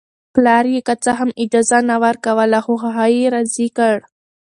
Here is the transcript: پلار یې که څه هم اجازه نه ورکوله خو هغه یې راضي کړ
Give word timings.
پلار 0.33 0.65
یې 0.73 0.81
که 0.87 0.93
څه 1.03 1.11
هم 1.19 1.29
اجازه 1.43 1.77
نه 1.89 1.95
ورکوله 2.05 2.59
خو 2.65 2.73
هغه 2.83 3.05
یې 3.15 3.23
راضي 3.33 3.67
کړ 3.77 3.95